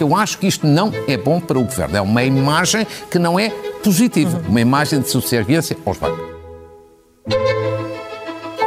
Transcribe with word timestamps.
Eu 0.00 0.16
acho 0.16 0.38
que 0.38 0.46
isto 0.46 0.66
não 0.66 0.90
é 1.06 1.16
bom 1.16 1.40
para 1.40 1.58
o 1.58 1.64
governo. 1.64 1.96
É 1.96 2.00
uma 2.00 2.22
imagem 2.24 2.86
que 3.10 3.18
não 3.18 3.38
é 3.38 3.50
positiva, 3.82 4.42
uma 4.48 4.60
imagem 4.60 5.00
de 5.00 5.10
subserviência 5.10 5.76
aos 5.84 5.98
bancos. 5.98 6.24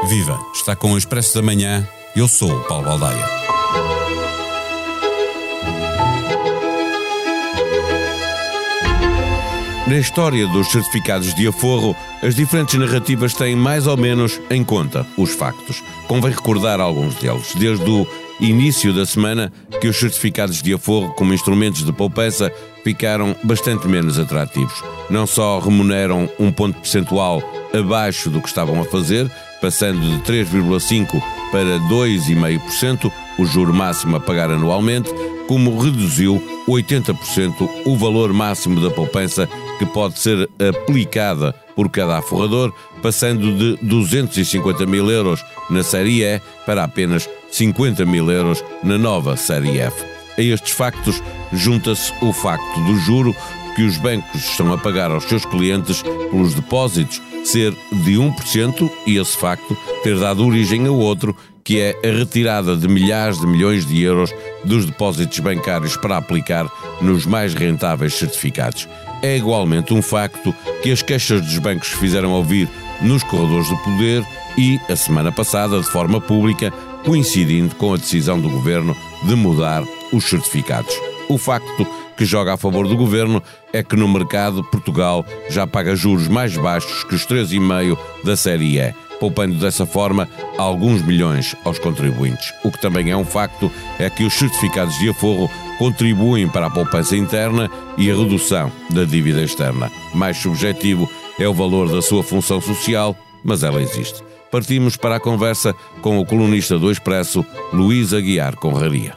Viva! 0.08 0.40
Está 0.54 0.76
com 0.76 0.94
o 0.94 0.98
Expresso 0.98 1.36
da 1.36 1.42
Manhã. 1.42 1.88
Eu 2.16 2.28
sou 2.28 2.52
o 2.52 2.64
Paulo 2.64 2.86
Baldaia. 2.86 3.26
Na 9.88 9.98
história 9.98 10.46
dos 10.48 10.72
certificados 10.72 11.34
de 11.34 11.48
aforro, 11.48 11.96
as 12.22 12.36
diferentes 12.36 12.78
narrativas 12.78 13.34
têm 13.34 13.56
mais 13.56 13.88
ou 13.88 13.96
menos 13.96 14.40
em 14.50 14.64
conta 14.64 15.08
os 15.18 15.34
factos. 15.34 15.82
Convém 16.08 16.32
recordar 16.32 16.80
alguns 16.80 17.16
deles, 17.16 17.56
desde 17.56 17.90
o 17.90 18.06
início 18.40 18.94
da 18.94 19.06
semana 19.06 19.52
que 19.82 19.88
os 19.88 19.98
certificados 19.98 20.62
de 20.62 20.74
aforro 20.74 21.14
como 21.14 21.34
instrumentos 21.34 21.84
de 21.84 21.92
poupança 21.92 22.52
ficaram 22.84 23.36
bastante 23.44 23.88
menos 23.88 24.18
atrativos. 24.18 24.84
Não 25.10 25.28
só 25.28 25.60
remuneram 25.60 26.30
um 26.40 26.52
ponto 26.52 26.80
percentual 26.80 27.42
abaixo 27.74 28.30
do 28.30 28.42
que 28.42 28.48
estavam 28.48 28.80
a 28.82 28.86
fazer, 28.86 29.30
passando 29.62 30.00
de 30.00 30.32
3,5% 30.32 31.22
para 31.52 31.80
2,5%, 31.90 33.12
o 33.40 33.46
juro 33.46 33.74
máximo 33.74 34.16
a 34.16 34.20
pagar 34.20 34.50
anualmente, 34.52 35.10
como 35.48 35.80
reduziu 35.80 36.42
80% 36.68 37.70
o 37.86 37.96
valor 37.96 38.34
máximo 38.34 38.82
da 38.82 38.90
poupança 38.90 39.48
que 39.80 39.86
pode 39.86 40.20
ser 40.20 40.50
aplicada 40.60 41.56
por 41.78 41.90
cada 41.90 42.18
aforrador, 42.18 42.74
passando 43.04 43.56
de 43.56 43.78
250 43.84 44.86
mil 44.88 45.12
euros 45.12 45.46
na 45.70 45.84
Série 45.84 46.24
E 46.24 46.42
para 46.66 46.84
apenas 46.84 47.30
50 47.52 48.04
mil 48.04 48.32
euros 48.32 48.64
na 48.84 48.98
nova 48.98 49.38
Série 49.38 49.80
F. 49.80 50.04
A 50.38 50.42
estes 50.42 50.72
factos 50.72 51.22
junta-se 51.54 52.12
o 52.22 52.34
facto 52.34 52.80
do 52.82 52.98
juro 52.98 53.36
que 53.76 53.84
os 53.84 53.98
bancos 53.98 54.44
estão 54.44 54.74
a 54.74 54.78
pagar 54.78 55.12
aos 55.12 55.26
seus 55.26 55.46
clientes 55.46 56.02
pelos 56.02 56.56
depósitos 56.56 57.22
ser 57.44 57.72
de 57.92 58.16
1% 58.16 58.92
e 59.06 59.18
esse 59.18 59.38
facto 59.38 59.78
ter 60.04 60.18
dado 60.20 60.46
origem 60.46 60.88
a 60.88 60.92
outro 60.92 61.36
que 61.64 61.80
é 61.80 61.96
a 62.04 62.18
retirada 62.18 62.76
de 62.76 62.88
milhares 62.88 63.40
de 63.40 63.46
milhões 63.46 63.86
de 63.86 64.02
euros 64.02 64.34
dos 64.64 64.86
depósitos 64.86 65.38
bancários 65.40 65.96
para 65.98 66.18
aplicar 66.18 66.66
nos 67.02 67.26
mais 67.26 67.54
rentáveis 67.54 68.14
certificados. 68.16 68.88
É 69.22 69.36
igualmente 69.36 69.94
um 69.94 70.02
facto 70.02 70.54
que 70.82 70.92
as 70.92 71.02
queixas 71.02 71.42
dos 71.42 71.58
bancos 71.58 71.90
fizeram 71.90 72.32
ouvir 72.34 72.70
nos 73.02 73.24
corredores 73.24 73.70
do 73.70 73.78
poder 73.78 74.24
e, 74.58 74.80
a 74.90 74.96
semana 74.96 75.32
passada, 75.32 75.80
de 75.80 75.88
forma 75.88 76.22
pública, 76.22 76.72
coincidindo 77.04 77.76
com 77.76 77.94
a 77.94 77.98
decisão 77.98 78.40
do 78.40 78.50
governo 78.50 78.96
de 79.24 79.36
mudar 79.36 79.84
os 80.12 80.26
certificados. 80.26 80.94
O 81.30 81.38
facto 81.38 81.86
que 82.16 82.26
joga 82.26 82.54
a 82.54 82.58
favor 82.58 82.88
do 82.88 82.98
governo 82.98 83.42
é 83.72 83.84
que 83.84 83.96
no 83.96 84.08
mercado 84.08 84.64
Portugal 84.64 85.26
já 85.50 85.68
paga 85.68 85.96
juros 85.96 86.28
mais 86.28 86.56
baixos 86.56 87.04
que 87.04 87.16
os 87.16 87.26
3,5 87.28 87.98
da 88.24 88.36
série 88.36 88.80
E 88.80 89.07
poupando 89.20 89.56
dessa 89.56 89.86
forma 89.86 90.28
alguns 90.58 91.02
milhões 91.02 91.56
aos 91.64 91.80
contribuintes. 91.80 92.54
O 92.64 92.72
que 92.72 92.82
também 92.82 93.12
é 93.12 93.18
um 93.18 93.26
facto 93.26 93.72
é 94.00 94.10
que 94.10 94.24
os 94.24 94.34
certificados 94.34 94.98
de 95.00 95.10
aforro 95.10 95.50
contribuem 95.78 96.48
para 96.48 96.68
a 96.68 96.72
poupança 96.72 97.16
interna 97.16 97.70
e 97.98 98.10
a 98.10 98.16
redução 98.16 98.72
da 98.90 99.04
dívida 99.04 99.44
externa. 99.44 99.92
Mais 100.14 100.38
subjetivo 100.38 101.10
é 101.40 101.48
o 101.48 101.54
valor 101.54 101.90
da 101.90 102.02
sua 102.02 102.24
função 102.24 102.60
social, 102.60 103.16
mas 103.44 103.64
ela 103.64 103.82
existe. 103.82 104.24
Partimos 104.52 104.96
para 104.96 105.18
a 105.18 105.20
conversa 105.20 105.74
com 106.02 106.20
o 106.20 106.26
colunista 106.26 106.80
do 106.80 106.92
Expresso, 106.92 107.46
Luís 107.74 108.14
Aguiar 108.14 108.56
Conraria. 108.56 109.14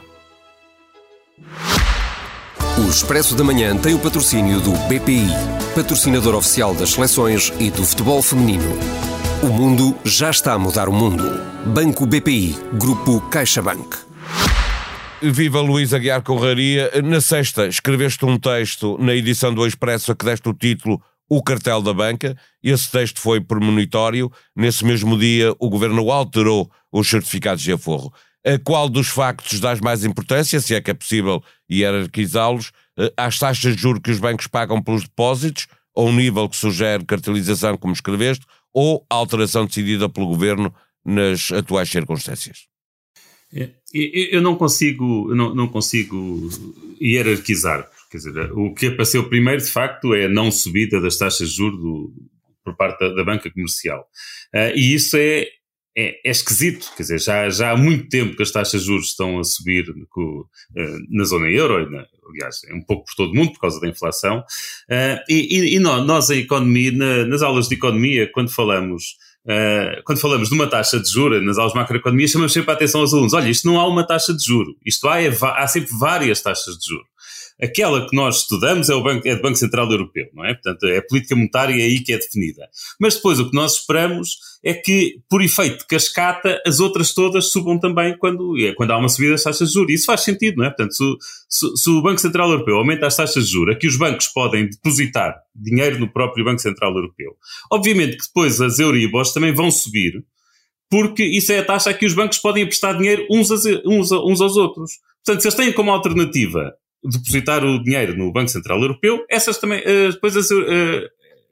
O 2.77 2.89
Expresso 2.89 3.35
da 3.35 3.43
Manhã 3.43 3.75
tem 3.77 3.93
o 3.93 3.99
patrocínio 3.99 4.59
do 4.59 4.71
BPI, 4.87 5.29
patrocinador 5.75 6.35
oficial 6.35 6.73
das 6.73 6.91
seleções 6.91 7.51
e 7.59 7.69
do 7.69 7.85
futebol 7.85 8.21
feminino. 8.21 9.10
O 9.43 9.47
mundo 9.47 9.97
já 10.05 10.29
está 10.29 10.53
a 10.53 10.59
mudar 10.59 10.87
o 10.87 10.93
mundo. 10.93 11.23
Banco 11.73 12.05
BPI, 12.05 12.55
Grupo 12.73 13.19
CaixaBank. 13.21 13.97
Viva 15.19 15.59
Luís 15.61 15.95
Aguiar 15.95 16.21
Corraria. 16.21 16.91
Na 17.03 17.19
sexta, 17.19 17.65
escreveste 17.65 18.23
um 18.23 18.37
texto 18.37 18.99
na 18.99 19.15
edição 19.15 19.51
do 19.51 19.65
Expresso 19.65 20.11
a 20.11 20.15
que 20.15 20.25
deste 20.25 20.47
o 20.47 20.53
título 20.53 21.01
O 21.27 21.41
Cartel 21.41 21.81
da 21.81 21.91
Banca. 21.91 22.37
Esse 22.61 22.91
texto 22.91 23.19
foi 23.19 23.41
premonitório. 23.41 24.31
Nesse 24.55 24.85
mesmo 24.85 25.17
dia, 25.17 25.55
o 25.57 25.71
governo 25.71 26.11
alterou 26.11 26.69
os 26.91 27.09
certificados 27.09 27.63
de 27.63 27.73
aforro. 27.73 28.13
A 28.45 28.59
qual 28.59 28.87
dos 28.87 29.07
factos 29.07 29.59
dás 29.59 29.79
mais 29.79 30.05
importância, 30.05 30.59
se 30.59 30.75
é 30.75 30.81
que 30.81 30.91
é 30.91 30.93
possível 30.93 31.43
hierarquizá-los, 31.71 32.71
eh, 32.95 33.11
às 33.17 33.39
taxas 33.39 33.75
de 33.75 33.81
juros 33.81 34.01
que 34.03 34.11
os 34.11 34.19
bancos 34.19 34.45
pagam 34.45 34.79
pelos 34.83 35.01
depósitos, 35.01 35.65
ou 35.95 36.09
o 36.09 36.13
nível 36.13 36.47
que 36.47 36.55
sugere 36.55 37.05
cartelização, 37.05 37.77
como 37.77 37.93
escreveste, 37.93 38.45
ou 38.73 39.05
a 39.09 39.15
alteração 39.15 39.65
decidida 39.65 40.09
pelo 40.09 40.27
governo 40.27 40.73
nas 41.03 41.51
atuais 41.51 41.89
circunstâncias? 41.89 42.67
É, 43.53 43.69
eu 43.93 44.41
não 44.41 44.55
consigo, 44.55 45.33
não, 45.35 45.53
não 45.53 45.67
consigo 45.67 46.49
hierarquizar. 47.01 47.89
Quer 48.09 48.17
dizer, 48.17 48.51
o 48.53 48.73
que 48.73 48.87
apareceu 48.87 49.27
primeiro, 49.27 49.61
de 49.61 49.69
facto, 49.69 50.13
é 50.13 50.25
a 50.25 50.29
não 50.29 50.51
subida 50.51 51.01
das 51.01 51.17
taxas 51.17 51.49
de 51.49 51.55
juros 51.55 51.79
do, 51.79 52.13
por 52.63 52.75
parte 52.75 52.99
da, 52.99 53.13
da 53.13 53.23
banca 53.23 53.51
comercial. 53.51 54.05
Uh, 54.53 54.75
e 54.75 54.93
isso 54.93 55.17
é, 55.17 55.47
é, 55.97 56.21
é, 56.25 56.31
esquisito, 56.31 56.89
quer 56.95 57.03
dizer, 57.03 57.19
já, 57.19 57.49
já 57.49 57.71
há 57.71 57.77
muito 57.77 58.07
tempo 58.07 58.35
que 58.35 58.43
as 58.43 58.51
taxas 58.51 58.81
de 58.81 58.87
juros 58.87 59.07
estão 59.07 59.39
a 59.39 59.43
subir 59.43 59.89
uh, 59.89 60.47
na 61.09 61.23
zona 61.25 61.49
euro, 61.49 61.89
na, 61.89 62.05
aliás, 62.29 62.61
é 62.69 62.73
um 62.73 62.81
pouco 62.81 63.05
por 63.05 63.15
todo 63.15 63.31
o 63.31 63.35
mundo 63.35 63.51
por 63.53 63.59
causa 63.59 63.79
da 63.79 63.87
inflação. 63.87 64.39
Uh, 64.89 65.19
e, 65.29 65.75
e, 65.75 65.79
nós, 65.79 66.05
nós, 66.05 66.29
a 66.29 66.35
economia, 66.35 66.91
na, 66.91 67.25
nas 67.25 67.41
aulas 67.41 67.67
de 67.67 67.75
economia, 67.75 68.29
quando 68.31 68.51
falamos. 68.51 69.15
Uh, 69.43 70.03
quando 70.05 70.19
falamos 70.19 70.49
de 70.49 70.53
uma 70.53 70.67
taxa 70.67 70.99
de 70.99 71.09
juros 71.09 71.43
nas 71.43 71.57
aulas 71.57 71.73
de 71.73 71.79
macroeconomia, 71.79 72.27
chamamos 72.27 72.53
sempre 72.53 72.69
a 72.69 72.73
atenção 72.75 73.01
aos 73.01 73.11
alunos. 73.11 73.33
Olha, 73.33 73.49
isto 73.49 73.67
não 73.67 73.79
há 73.79 73.87
uma 73.87 74.05
taxa 74.05 74.35
de 74.35 74.45
juro. 74.45 74.75
Isto 74.85 75.09
há, 75.09 75.19
é, 75.19 75.29
há 75.29 75.67
sempre 75.67 75.89
várias 75.99 76.41
taxas 76.41 76.77
de 76.77 76.85
juro. 76.89 77.05
Aquela 77.61 78.07
que 78.07 78.15
nós 78.15 78.41
estudamos 78.41 78.89
é 78.89 78.95
o 78.95 79.03
Banco, 79.03 79.27
é 79.27 79.35
do 79.35 79.41
Banco 79.41 79.57
Central 79.57 79.89
Europeu, 79.91 80.27
não 80.33 80.43
é? 80.43 80.53
Portanto, 80.53 80.87
é 80.87 80.97
a 80.97 81.01
política 81.01 81.35
monetária 81.35 81.75
aí 81.75 81.99
que 81.99 82.11
é 82.11 82.17
definida. 82.17 82.67
Mas 82.99 83.15
depois 83.15 83.39
o 83.39 83.49
que 83.49 83.55
nós 83.55 83.73
esperamos 83.73 84.37
é 84.63 84.73
que, 84.73 85.19
por 85.29 85.43
efeito 85.43 85.79
de 85.79 85.87
cascata, 85.87 86.59
as 86.65 86.79
outras 86.79 87.13
todas 87.13 87.51
subam 87.51 87.79
também 87.79 88.17
quando, 88.17 88.57
é, 88.59 88.73
quando 88.73 88.91
há 88.91 88.97
uma 88.97 89.09
subida 89.09 89.33
das 89.33 89.43
taxas 89.43 89.69
de 89.69 89.73
juros. 89.75 89.93
Isso 89.93 90.05
faz 90.05 90.21
sentido, 90.21 90.57
não 90.57 90.65
é? 90.65 90.69
Portanto, 90.69 90.93
se, 90.93 91.03
se, 91.49 91.77
se 91.77 91.89
o 91.89 92.01
Banco 92.01 92.19
Central 92.19 92.49
Europeu 92.49 92.77
aumenta 92.77 93.05
as 93.05 93.15
taxas 93.15 93.45
de 93.45 93.51
juros, 93.51 93.75
aqui 93.75 93.85
os 93.85 93.97
bancos 93.97 94.27
podem 94.27 94.67
depositar 94.67 95.35
dinheiro 95.55 95.99
no 95.99 96.11
próprio 96.11 96.43
Banco 96.43 96.61
Central 96.61 96.95
Europeu. 96.95 97.35
Obviamente 97.71 98.17
que 98.17 98.25
depois 98.25 98.59
as 98.59 98.79
Euribors 98.79 99.33
também 99.33 99.53
vão 99.53 99.69
subir, 99.69 100.23
porque 100.89 101.23
isso 101.23 101.51
é 101.51 101.59
a 101.59 101.65
taxa 101.65 101.91
a 101.91 101.93
que 101.93 102.05
os 102.05 102.13
bancos 102.13 102.39
podem 102.39 102.63
emprestar 102.63 102.97
dinheiro 102.97 103.25
uns, 103.29 103.51
a, 103.51 103.55
uns, 103.85 104.11
a, 104.11 104.19
uns 104.25 104.41
aos 104.41 104.57
outros. 104.57 104.91
Portanto, 105.23 105.41
se 105.41 105.47
eles 105.47 105.55
têm 105.55 105.71
como 105.71 105.91
alternativa 105.91 106.73
depositar 107.03 107.63
o 107.63 107.83
dinheiro 107.83 108.15
no 108.15 108.31
Banco 108.31 108.49
Central 108.49 108.81
Europeu, 108.81 109.25
essas 109.29 109.57
também, 109.57 109.79
uh, 109.79 110.11
depois 110.11 110.35
as, 110.37 110.49
uh, 110.51 111.09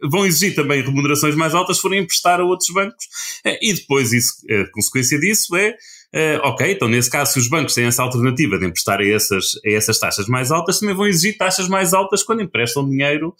vão 0.09 0.25
exigir 0.25 0.55
também 0.55 0.81
remunerações 0.81 1.35
mais 1.35 1.53
altas 1.53 1.77
se 1.77 1.81
forem 1.81 2.01
emprestar 2.01 2.39
a 2.39 2.43
outros 2.43 2.69
bancos. 2.69 3.05
Uh, 3.45 3.57
e 3.61 3.73
depois, 3.73 4.13
isso, 4.13 4.33
a 4.49 4.71
consequência 4.71 5.19
disso 5.19 5.55
é, 5.55 6.39
ok, 6.43 6.71
então 6.71 6.87
nesse 6.87 7.09
caso, 7.09 7.33
se 7.33 7.39
os 7.39 7.47
bancos 7.47 7.75
têm 7.75 7.85
essa 7.85 8.01
alternativa 8.01 8.57
de 8.57 8.65
emprestar 8.65 8.99
a 8.99 9.05
essas, 9.05 9.51
a 9.63 9.69
essas 9.69 9.99
taxas 9.99 10.27
mais 10.27 10.51
altas, 10.51 10.79
também 10.79 10.95
vão 10.95 11.05
exigir 11.05 11.37
taxas 11.37 11.67
mais 11.67 11.93
altas 11.93 12.23
quando 12.23 12.41
emprestam 12.41 12.89
dinheiro 12.89 13.35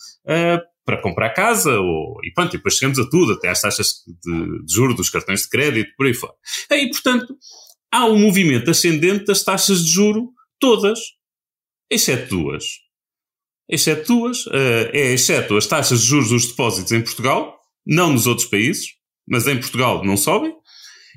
para 0.86 1.02
comprar 1.02 1.32
casa, 1.32 1.80
ou, 1.80 2.20
e 2.24 2.32
pronto, 2.32 2.54
e 2.54 2.58
depois 2.58 2.76
chegamos 2.76 3.00
a 3.00 3.10
tudo, 3.10 3.34
até 3.34 3.50
às 3.50 3.62
taxas 3.62 4.04
de, 4.24 4.66
de 4.66 4.74
juros 4.74 4.96
dos 4.96 5.10
cartões 5.10 5.42
de 5.42 5.50
crédito, 5.50 5.92
por 5.98 6.06
aí 6.06 6.14
fora. 6.14 6.34
E, 6.72 6.90
portanto, 6.90 7.36
há 7.92 8.06
um 8.06 8.20
movimento 8.20 8.70
ascendente 8.70 9.26
das 9.26 9.44
taxas 9.44 9.84
de 9.84 9.92
juro 9.92 10.30
todas 10.60 11.00
exceto 11.90 12.30
duas. 12.30 12.64
Exceto 13.70 14.08
duas, 14.08 14.46
uh, 14.48 14.90
é 14.94 15.14
exceto 15.14 15.56
as 15.56 15.68
taxas 15.68 16.02
de 16.02 16.08
juros 16.08 16.30
dos 16.30 16.48
depósitos 16.48 16.92
em 16.92 17.02
Portugal, 17.02 17.56
não 17.86 18.12
nos 18.12 18.28
outros 18.28 18.48
países, 18.48 18.88
mas 19.28 19.48
em 19.48 19.58
Portugal 19.58 20.04
não 20.04 20.18
sobem. 20.18 20.54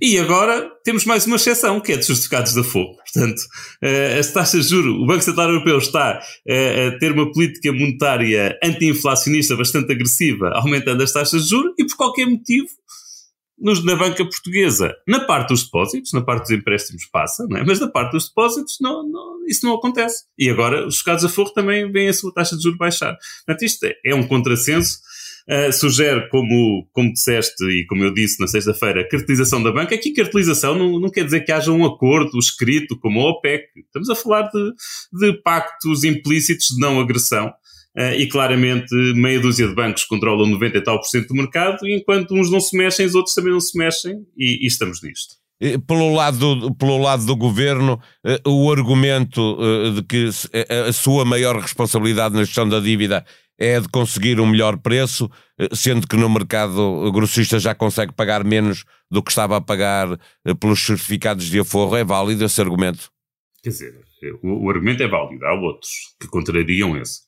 E 0.01 0.19
agora 0.19 0.69
temos 0.85 1.05
mais 1.05 1.27
uma 1.27 1.37
exceção, 1.37 1.81
que 1.81 1.93
é 1.93 1.97
dos 1.97 2.07
certificados 2.07 2.55
da 2.55 2.65
fogo. 2.65 2.97
Portanto, 2.97 3.41
uh, 3.83 4.19
as 4.19 4.33
taxas 4.33 4.65
de 4.65 4.71
juros, 4.71 5.01
o 5.01 5.07
Banco 5.07 5.23
Central 5.23 5.49
Europeu 5.49 5.79
está 5.79 6.19
uh, 6.19 6.89
a 6.89 6.99
ter 6.99 7.13
uma 7.13 7.31
política 7.33 7.73
monetária 7.73 8.59
anti-inflacionista 8.63 9.57
bastante 9.57 9.93
agressiva, 9.93 10.51
aumentando 10.55 11.03
as 11.03 11.13
taxas 11.13 11.45
de 11.45 11.51
juros, 11.51 11.73
e 11.79 11.87
por 11.87 11.97
qualquer 11.97 12.27
motivo 12.27 12.69
nos, 13.63 13.85
na 13.85 13.95
banca 13.95 14.25
portuguesa, 14.25 14.95
na 15.07 15.21
parte 15.21 15.51
dos 15.51 15.65
depósitos, 15.65 16.13
na 16.13 16.21
parte 16.21 16.43
dos 16.43 16.51
empréstimos 16.51 17.07
passa, 17.07 17.45
é? 17.45 17.65
mas 17.65 17.79
na 17.81 17.89
parte 17.89 18.13
dos 18.13 18.29
depósitos 18.29 18.79
não, 18.81 19.09
não, 19.09 19.47
isso 19.47 19.65
não 19.65 19.75
acontece. 19.75 20.25
E 20.37 20.51
agora 20.51 20.87
os 20.87 20.97
chocados 20.97 21.25
a 21.25 21.29
forro 21.29 21.51
também 21.51 21.91
vêm 21.91 22.09
a 22.09 22.13
sua 22.13 22.35
taxa 22.35 22.57
de 22.57 22.63
juros 22.63 22.79
baixar. 22.79 23.17
Portanto, 23.47 23.65
isto 23.65 23.85
é, 23.85 23.95
é 24.05 24.15
um 24.15 24.27
contrassenso 24.27 24.99
uh, 25.49 25.73
sugere, 25.73 26.29
como, 26.29 26.89
como 26.93 27.13
disseste 27.13 27.65
e 27.65 27.87
como 27.87 28.05
eu 28.05 28.13
disse 28.13 28.41
na 28.41 28.47
sexta-feira, 28.47 29.07
cartelização 29.09 29.63
da 29.63 29.73
banca. 29.73 29.95
Aqui, 29.95 30.13
cartelização 30.13 30.77
não, 30.77 30.99
não 30.99 31.11
quer 31.11 31.25
dizer 31.25 31.41
que 31.43 31.53
haja 31.53 31.71
um 31.71 31.85
acordo 31.85 32.39
escrito 32.39 32.99
como 32.99 33.21
a 33.21 33.31
OPEC. 33.31 33.67
Estamos 33.77 34.11
a 34.11 34.15
falar 34.15 34.51
de, 34.51 34.73
de 35.13 35.33
pactos 35.43 36.05
implícitos 36.05 36.69
de 36.69 36.81
não 36.81 37.01
agressão. 37.01 37.53
Uh, 37.97 38.15
e 38.17 38.27
claramente 38.27 38.95
meia 39.15 39.39
dúzia 39.39 39.69
de 39.69 39.75
bancos 39.75 40.05
controlam 40.05 40.47
90 40.47 40.79
e 40.79 40.81
tal 40.81 40.99
por 40.99 41.07
cento 41.07 41.29
do 41.29 41.35
mercado, 41.35 41.87
e 41.87 41.95
enquanto 41.95 42.35
uns 42.35 42.51
não 42.51 42.61
se 42.61 42.75
mexem, 42.77 43.05
os 43.05 43.15
outros 43.15 43.35
também 43.35 43.53
não 43.53 43.61
se 43.61 43.77
mexem, 43.77 44.25
e, 44.37 44.65
e 44.65 44.67
estamos 44.67 45.03
nisto. 45.03 45.35
Pelo 45.87 46.13
lado, 46.15 46.57
do, 46.57 46.75
pelo 46.75 46.99
lado 46.99 47.25
do 47.25 47.37
governo, 47.37 48.01
eh, 48.27 48.41
o 48.45 48.73
argumento 48.73 49.57
eh, 49.61 49.91
de 49.91 50.03
que 50.03 50.29
a 50.89 50.93
sua 50.93 51.25
maior 51.25 51.57
responsabilidade 51.57 52.35
na 52.35 52.43
gestão 52.43 52.69
da 52.69 52.81
dívida 52.81 53.25
é 53.57 53.79
de 53.79 53.89
conseguir 53.89 54.41
um 54.41 54.47
melhor 54.47 54.77
preço, 54.79 55.31
sendo 55.73 56.09
que 56.09 56.17
no 56.17 56.29
mercado 56.29 57.13
grossista 57.13 57.61
já 57.61 57.77
consegue 57.77 58.13
pagar 58.13 58.43
menos 58.43 58.85
do 59.09 59.23
que 59.23 59.31
estava 59.31 59.57
a 59.57 59.61
pagar 59.61 60.19
pelos 60.59 60.85
certificados 60.85 61.45
de 61.45 61.61
aforro. 61.61 61.95
É 61.95 62.03
válido 62.03 62.45
esse 62.45 62.61
argumento? 62.61 63.09
Quer 63.63 63.71
dizer, 63.71 63.95
o, 64.43 64.67
o 64.67 64.71
argumento 64.71 65.05
é 65.05 65.07
válido. 65.07 65.45
Há 65.47 65.55
outros 65.55 65.91
que 66.21 66.27
contrariam 66.27 66.97
esse. 66.97 67.21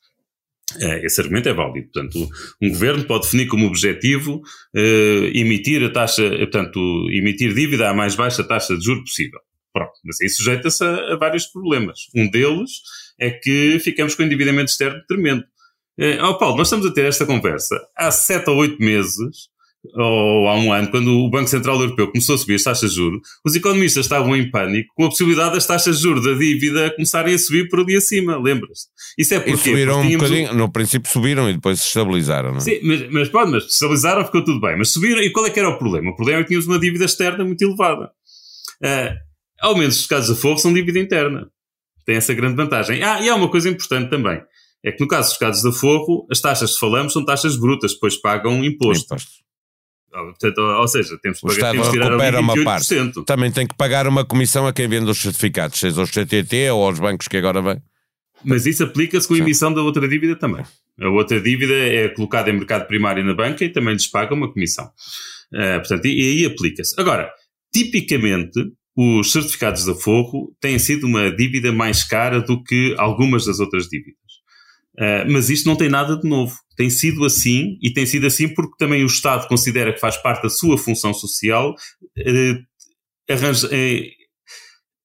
É, 0.81 1.05
esse 1.05 1.21
argumento 1.21 1.49
é 1.49 1.53
válido. 1.53 1.89
Portanto, 1.93 2.29
um 2.61 2.69
governo 2.69 3.05
pode 3.05 3.25
definir 3.25 3.47
como 3.47 3.67
objetivo 3.67 4.43
uh, 4.75 5.25
emitir 5.35 5.85
a 5.85 5.91
taxa, 5.91 6.25
eh, 6.25 6.39
portanto, 6.39 6.81
emitir 7.11 7.53
dívida 7.55 7.91
à 7.91 7.95
mais 7.95 8.15
baixa 8.15 8.43
taxa 8.43 8.77
de 8.77 8.85
juros 8.85 9.03
possível. 9.03 9.41
Pronto, 9.73 9.93
mas 10.05 10.21
aí 10.21 10.29
sujeita-se 10.29 10.85
a, 10.85 11.13
a, 11.13 11.17
vários 11.17 11.47
problemas. 11.47 12.01
Um 12.15 12.31
deles 12.31 12.71
é 13.19 13.31
que 13.31 13.79
ficamos 13.81 14.15
com 14.15 14.23
endividamento 14.23 14.71
externo 14.71 15.03
tremendo. 15.07 15.45
Uh, 15.99 16.25
oh 16.25 16.39
Paulo, 16.39 16.57
nós 16.57 16.69
estamos 16.69 16.87
a 16.87 16.93
ter 16.93 17.05
esta 17.05 17.27
conversa 17.27 17.77
há 17.97 18.11
sete 18.11 18.51
ou 18.51 18.57
oito 18.57 18.83
meses 18.83 19.49
ou 19.93 20.49
há 20.49 20.57
um 20.57 20.73
ano, 20.73 20.91
quando 20.91 21.11
o 21.13 21.29
Banco 21.29 21.49
Central 21.49 21.81
Europeu 21.81 22.09
começou 22.09 22.35
a 22.35 22.39
subir 22.39 22.55
as 22.55 22.63
taxas 22.63 22.91
de 22.91 22.97
juros, 22.97 23.21
os 23.45 23.55
economistas 23.55 24.07
estavam 24.07 24.35
em 24.37 24.51
pânico 24.51 24.93
com 24.95 25.05
a 25.05 25.09
possibilidade 25.09 25.55
das 25.55 25.67
taxas 25.67 25.97
de 25.97 26.03
juros 26.03 26.25
da 26.25 26.33
dívida 26.33 26.91
começarem 26.93 27.35
a 27.35 27.39
subir 27.39 27.69
por 27.69 27.81
ali 27.81 27.97
acima, 27.97 28.37
lembras-te? 28.37 28.89
Isso 29.19 29.35
é 29.35 29.41
porque... 29.41 29.53
E 29.53 29.57
subiram 29.57 30.01
porque 30.01 30.15
um 30.15 30.19
bocadinho, 30.19 30.55
no 30.55 30.73
princípio 30.73 31.11
subiram 31.11 31.51
e 31.51 31.55
depois 31.55 31.81
se 31.81 31.89
estabilizaram, 31.89 32.51
não 32.51 32.59
é? 32.59 32.61
Sim, 32.61 32.81
mas, 32.83 33.11
mas 33.11 33.29
pode, 33.29 33.51
mas 33.51 33.65
estabilizaram, 33.65 34.25
ficou 34.25 34.45
tudo 34.45 34.61
bem. 34.61 34.77
Mas 34.77 34.91
subiram, 34.91 35.21
e 35.21 35.31
qual 35.31 35.47
é 35.47 35.51
que 35.51 35.59
era 35.59 35.69
o 35.69 35.79
problema? 35.79 36.11
O 36.11 36.17
problema 36.17 36.41
é 36.41 36.43
que 36.43 36.49
tínhamos 36.49 36.67
uma 36.67 36.79
dívida 36.79 37.05
externa 37.05 37.45
muito 37.45 37.63
elevada. 37.63 38.11
Uh, 38.83 39.15
ao 39.61 39.77
menos 39.77 40.01
os 40.01 40.07
casos 40.07 40.27
de 40.27 40.33
aforro 40.33 40.59
são 40.59 40.73
dívida 40.73 40.99
interna. 40.99 41.49
Tem 42.05 42.17
essa 42.17 42.35
grande 42.35 42.57
vantagem. 42.57 43.03
Ah, 43.03 43.21
e 43.21 43.29
há 43.29 43.35
uma 43.35 43.51
coisa 43.51 43.69
importante 43.69 44.11
também. 44.11 44.41
É 44.85 44.93
que 44.93 45.01
no 45.01 45.09
caso 45.09 45.31
dos 45.31 45.39
casos 45.39 45.63
de 45.63 45.69
aforro, 45.71 46.27
as 46.31 46.41
taxas 46.41 46.75
que 46.75 46.81
falamos 46.81 47.15
são 47.15 47.25
taxas 47.25 47.57
brutas, 47.57 47.95
depois 47.95 48.21
pagam 48.21 48.63
imposto. 48.63 49.07
imposto. 49.07 49.44
Portanto, 50.15 50.59
ou 50.59 50.87
seja, 50.87 51.19
temos 51.21 51.41
que, 51.41 51.47
pagar, 51.47 51.73
temos 51.73 51.89
que 51.89 51.93
tirar 51.93 52.09
recupera 52.11 52.41
uma 52.41 52.63
parte. 52.63 52.95
Também 53.27 53.51
tem 53.51 53.67
que 53.67 53.75
pagar 53.75 54.07
uma 54.07 54.25
comissão 54.25 54.67
a 54.67 54.73
quem 54.73 54.89
vende 54.89 55.11
os 55.11 55.19
certificados, 55.19 55.79
seja 55.79 56.01
aos 56.01 56.11
CTT 56.11 56.71
ou 56.71 56.85
aos 56.85 57.01
bancos 57.01 57.27
que 57.27 57.37
agora 57.37 57.61
vêm. 57.61 57.83
Mas 58.45 58.67
isso 58.67 58.85
aplica-se 58.85 59.27
com 59.27 59.35
a 59.35 59.39
emissão 59.39 59.73
da 59.73 59.83
outra 59.83 60.07
dívida 60.07 60.37
também. 60.37 60.65
A 61.01 61.09
outra 61.09 61.41
dívida 61.41 61.75
é 61.75 62.09
colocada 62.09 62.51
em 62.51 62.53
mercado 62.53 62.87
primário 62.87 63.25
na 63.25 63.35
banca 63.35 63.65
e 63.65 63.69
também 63.69 63.95
lhes 63.95 64.07
paga 64.07 64.35
uma 64.35 64.53
comissão. 64.53 64.85
Uh, 65.53 65.81
portanto, 65.81 66.05
e, 66.07 66.21
e 66.21 66.39
aí 66.39 66.47
aplica-se. 66.47 66.95
Agora, 67.01 67.33
tipicamente, 67.73 68.61
os 68.97 69.33
certificados 69.33 69.85
de 69.85 69.91
aforro 69.91 70.55
têm 70.61 70.79
sido 70.79 71.07
uma 71.07 71.31
dívida 71.35 71.73
mais 71.73 72.05
cara 72.05 72.41
do 72.41 72.63
que 72.63 72.95
algumas 72.97 73.45
das 73.47 73.59
outras 73.59 73.89
dívidas. 73.89 74.24
Uh, 74.99 75.31
mas 75.31 75.51
isto 75.51 75.67
não 75.67 75.77
tem 75.77 75.89
nada 75.89 76.17
de 76.17 76.29
novo. 76.29 76.55
Tem 76.77 76.89
sido 76.89 77.25
assim, 77.25 77.79
e 77.83 77.93
tem 77.93 78.07
sido 78.07 78.27
assim 78.27 78.49
porque 78.49 78.75
também 78.79 79.03
o 79.03 79.07
Estado 79.07 79.47
considera 79.49 79.93
que 79.93 80.01
faz 80.01 80.17
parte 80.17 80.43
da 80.43 80.51
sua 80.51 80.79
função 80.79 81.13
social 81.13 81.73
uh, 81.73 83.33
arranja, 83.33 83.67
uh, 83.67 84.25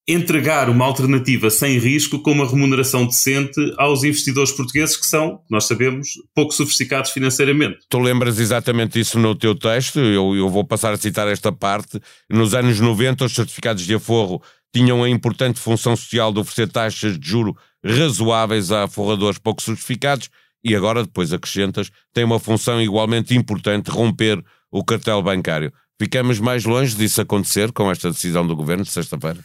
entregar 0.09 0.71
uma 0.71 0.85
alternativa 0.85 1.51
sem 1.51 1.77
risco 1.77 2.19
com 2.19 2.31
uma 2.31 2.49
remuneração 2.49 3.05
decente 3.05 3.59
aos 3.77 4.03
investidores 4.03 4.51
portugueses 4.51 4.97
que 4.97 5.05
são, 5.05 5.41
nós 5.49 5.65
sabemos, 5.65 6.09
pouco 6.33 6.51
sofisticados 6.51 7.11
financeiramente. 7.11 7.77
Tu 7.87 7.99
lembras 7.99 8.39
exatamente 8.39 8.99
isso 8.99 9.19
no 9.19 9.35
teu 9.35 9.53
texto, 9.53 9.99
eu, 9.99 10.35
eu 10.35 10.49
vou 10.49 10.65
passar 10.65 10.93
a 10.93 10.97
citar 10.97 11.27
esta 11.27 11.51
parte. 11.51 11.99
Nos 12.27 12.55
anos 12.55 12.79
90, 12.79 13.25
os 13.25 13.33
certificados 13.35 13.85
de 13.85 13.93
aforro 13.93 14.41
tinham 14.73 15.03
a 15.03 15.09
importante 15.09 15.59
função 15.59 15.95
social 15.95 16.33
de 16.33 16.39
oferecer 16.39 16.71
taxas 16.71 17.19
de 17.19 17.27
juro 17.27 17.55
razoáveis 17.83 18.71
a 18.71 18.87
forradores 18.87 19.39
pouco 19.39 19.61
certificados 19.61 20.29
e 20.63 20.75
agora, 20.75 21.03
depois 21.03 21.31
acrescentas, 21.31 21.89
tem 22.13 22.23
uma 22.23 22.39
função 22.39 22.81
igualmente 22.81 23.35
importante 23.35 23.89
romper 23.89 24.43
o 24.71 24.83
cartel 24.83 25.21
bancário. 25.21 25.71
Ficamos 26.01 26.39
mais 26.39 26.65
longe 26.65 26.95
disso 26.95 27.21
acontecer 27.21 27.71
com 27.71 27.91
esta 27.91 28.09
decisão 28.09 28.45
do 28.45 28.55
governo 28.55 28.83
de 28.83 28.91
sexta-feira? 28.91 29.39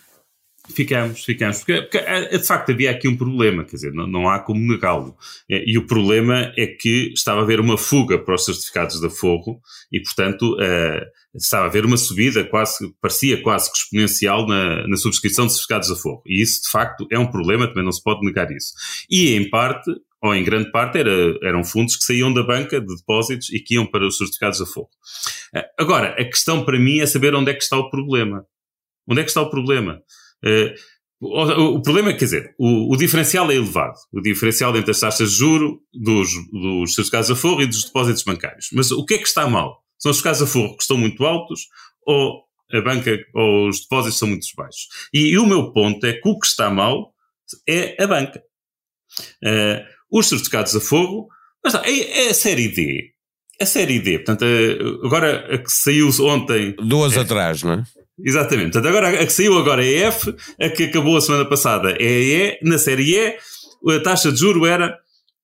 Ficamos, 0.69 1.23
ficamos. 1.25 1.59
Porque, 1.59 1.83
porque, 1.83 1.99
eh, 1.99 2.39
de 2.39 2.47
facto 2.47 2.71
havia 2.71 2.91
aqui 2.91 3.07
um 3.07 3.17
problema, 3.17 3.65
quer 3.65 3.77
dizer, 3.77 3.93
não, 3.93 4.07
não 4.07 4.29
há 4.29 4.39
como 4.39 4.61
negá-lo. 4.61 5.15
Eh, 5.51 5.65
e 5.67 5.77
o 5.77 5.87
problema 5.87 6.53
é 6.57 6.67
que 6.67 7.13
estava 7.13 7.41
a 7.41 7.43
haver 7.43 7.61
uma 7.61 7.77
fuga 7.77 8.19
para 8.19 8.35
os 8.35 8.45
certificados 8.45 8.99
de 8.99 9.07
aforro 9.07 9.61
e, 9.93 10.01
portanto, 10.01 10.55
uh, 10.55 11.05
estava 11.35 11.65
a 11.65 11.67
haver 11.69 11.85
uma 11.85 11.97
subida 11.97 12.45
quase, 12.45 12.93
parecia 13.01 13.43
quase 13.43 13.71
que 13.71 13.79
exponencial 13.79 14.47
na, 14.47 14.87
na 14.87 14.97
subscrição 14.97 15.47
de 15.47 15.53
certificados 15.53 15.89
de 15.89 15.95
aforro. 15.95 16.23
E 16.27 16.41
isso, 16.41 16.63
de 16.63 16.71
facto, 16.71 17.07
é 17.11 17.19
um 17.19 17.31
problema, 17.31 17.67
também 17.67 17.85
não 17.85 17.93
se 17.93 18.03
pode 18.03 18.25
negar 18.25 18.51
isso. 18.51 18.73
E, 19.11 19.35
em 19.35 19.51
parte, 19.51 19.91
ou 20.23 20.35
em 20.35 20.45
grande 20.45 20.71
parte, 20.71 20.99
era, 20.99 21.13
eram 21.43 21.65
fundos 21.65 21.97
que 21.97 22.05
saíam 22.05 22.33
da 22.33 22.43
banca 22.43 22.81
de 22.81 22.97
depósitos 22.97 23.51
e 23.53 23.61
que 23.61 23.75
iam 23.75 23.87
para 23.87 24.07
os 24.07 24.17
certificados 24.17 24.59
de 24.59 24.65
aforro. 24.65 24.91
Uh, 25.55 25.63
agora, 25.79 26.11
a 26.19 26.25
questão 26.25 26.65
para 26.65 26.79
mim 26.79 27.01
é 27.01 27.07
saber 27.07 27.35
onde 27.35 27.51
é 27.51 27.55
que 27.55 27.63
está 27.63 27.77
o 27.77 27.91
problema. 27.91 28.45
Onde 29.07 29.21
é 29.21 29.25
que 29.25 29.31
está 29.31 29.43
o 29.43 29.51
problema? 29.51 30.01
O, 31.21 31.77
o, 31.77 31.83
problema 31.83 32.11
é, 32.11 32.13
quer 32.13 32.25
dizer, 32.25 32.55
o, 32.59 32.93
o, 32.93 32.97
diferencial 32.97 33.51
é 33.51 33.55
elevado. 33.55 33.95
O 34.13 34.21
diferencial 34.21 34.77
entre 34.77 34.91
as 34.91 35.01
taxas 35.01 35.31
de 35.31 35.39
juro 35.39 35.81
dos, 35.93 36.31
dos 36.51 36.95
certificados 36.95 37.31
a 37.31 37.37
forro 37.37 37.63
e 37.63 37.67
dos 37.67 37.85
depósitos 37.85 38.23
bancários. 38.23 38.69
Mas 38.73 38.91
o 38.91 39.05
que 39.05 39.15
é 39.15 39.19
que 39.19 39.27
está 39.27 39.47
mal? 39.49 39.84
São 39.99 40.11
os 40.11 40.19
certificados 40.19 40.43
a 40.43 40.46
forro 40.46 40.76
que 40.76 40.82
estão 40.82 40.96
muito 40.96 41.25
altos 41.25 41.69
ou 42.06 42.44
a 42.73 42.81
banca 42.81 43.19
ou 43.35 43.69
os 43.69 43.81
depósitos 43.82 44.19
são 44.19 44.29
muito 44.29 44.46
baixos? 44.56 44.88
E, 45.12 45.31
e 45.31 45.38
o 45.38 45.46
meu 45.46 45.73
ponto 45.73 46.05
é 46.06 46.12
que 46.12 46.29
o 46.29 46.38
que 46.38 46.46
está 46.46 46.70
mal 46.70 47.14
é 47.69 48.02
a 48.02 48.06
banca. 48.06 48.43
Uh, 49.43 49.85
os 50.11 50.29
certificados 50.29 50.75
a 50.75 50.81
fogo, 50.81 51.29
mas 51.62 51.75
é, 51.75 52.26
é 52.26 52.31
a 52.31 52.35
série 52.35 52.69
D. 52.69 53.11
A 53.61 53.67
série 53.67 54.00
D, 54.00 54.19
portanto, 54.19 54.44
agora 55.05 55.55
a 55.55 55.58
que 55.58 55.70
saiu 55.70 56.11
ontem. 56.20 56.75
Duas 56.76 57.17
é, 57.17 57.20
atrás, 57.20 57.62
não 57.62 57.75
é? 57.75 57.85
Exatamente. 58.19 58.73
Portanto, 58.73 58.88
agora 58.88 59.08
a 59.08 59.26
que 59.26 59.32
saiu 59.32 59.58
agora 59.58 59.85
é 59.85 60.05
F, 60.05 60.35
a 60.61 60.69
que 60.69 60.85
acabou 60.85 61.17
a 61.17 61.20
semana 61.20 61.44
passada 61.44 61.97
é 61.99 62.05
E, 62.05 62.58
na 62.62 62.79
série 62.79 63.17
E, 63.17 63.38
a 63.92 64.00
taxa 64.00 64.33
de 64.33 64.38
juro 64.38 64.66
era 64.66 64.97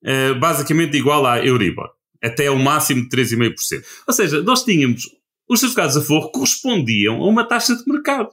uh, 0.04 0.38
basicamente 0.38 0.96
igual 0.96 1.26
à 1.26 1.44
Euribor, 1.44 1.90
até 2.22 2.50
o 2.50 2.58
máximo 2.58 3.02
de 3.02 3.08
3,5%. 3.08 3.84
Ou 4.06 4.14
seja, 4.14 4.42
nós 4.42 4.64
tínhamos 4.64 5.08
os 5.48 5.60
certificados 5.60 5.96
a 5.96 6.02
forro 6.02 6.30
correspondiam 6.30 7.16
a 7.16 7.26
uma 7.26 7.46
taxa 7.46 7.74
de 7.74 7.82
mercado. 7.86 8.30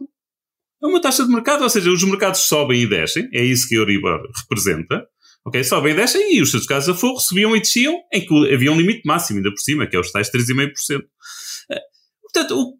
A 0.82 0.88
uma 0.88 1.01
taxa 1.01 1.25
de 1.25 1.32
mercado, 1.32 1.63
ou 1.63 1.70
seja, 1.70 1.89
os 1.89 2.03
mercados 2.03 2.41
sobem 2.41 2.82
e 2.82 2.88
descem, 2.88 3.27
é 3.34 3.44
isso 3.44 3.67
que 3.67 3.75
a 3.75 3.79
Euribor 3.79 4.22
representa. 4.41 5.08
Ok, 5.46 5.63
sobem 5.63 5.94
e 5.94 5.96
descem 5.96 6.36
e 6.36 6.41
os 6.41 6.51
certificados 6.51 6.88
a 6.89 6.94
forro 6.94 7.20
subiam 7.20 7.56
e 7.56 7.60
desciam, 7.60 7.96
em 8.13 8.25
que 8.25 8.53
havia 8.53 8.72
um 8.72 8.77
limite 8.77 9.01
máximo 9.06 9.38
ainda 9.38 9.50
por 9.50 9.60
cima, 9.60 9.88
que 9.88 9.96
é 9.96 10.00
os 10.00 10.12
tais 10.12 10.29
3,5%. 10.29 11.03
Eh, 11.72 11.82
portanto, 12.22 12.60
o 12.60 12.77